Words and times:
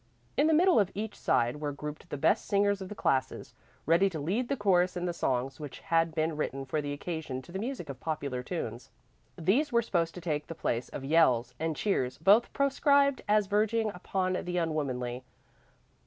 In 0.35 0.47
the 0.47 0.53
middle 0.55 0.79
of 0.79 0.89
each 0.95 1.15
side 1.15 1.61
were 1.61 1.71
grouped 1.71 2.09
the 2.09 2.17
best 2.17 2.45
singers 2.47 2.81
of 2.81 2.89
the 2.89 2.95
classes, 2.95 3.53
ready 3.85 4.09
to 4.09 4.19
lead 4.19 4.49
the 4.49 4.57
chorus 4.57 4.97
in 4.97 5.05
the 5.05 5.13
songs 5.13 5.59
which 5.59 5.81
had 5.81 6.15
been 6.15 6.35
written 6.35 6.65
for 6.65 6.81
the 6.81 6.91
occasion 6.91 7.39
to 7.43 7.51
the 7.51 7.59
music 7.59 7.87
of 7.87 7.99
popular 7.99 8.41
tunes. 8.41 8.89
These 9.37 9.71
were 9.71 9.83
supposed 9.83 10.15
to 10.15 10.21
take 10.21 10.47
the 10.47 10.55
place 10.55 10.89
of 10.89 11.05
"yells," 11.05 11.53
and 11.59 11.75
cheers, 11.75 12.17
both 12.17 12.51
proscribed 12.51 13.21
as 13.27 13.45
verging 13.45 13.91
upon 13.93 14.33
the 14.43 14.57
unwomanly. 14.57 15.23